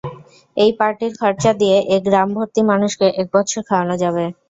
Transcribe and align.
এই 0.57 0.71
পার্টির 0.79 1.13
খরচা 1.19 1.51
দিয়ে 1.61 1.77
এক 1.87 2.01
গ্রামভর্তি 2.07 2.61
মানুষকে 2.71 3.05
এক 3.13 3.27
বৎসর 3.33 3.61
খাওয়ানো 3.67 3.95
যাবে! 4.03 4.25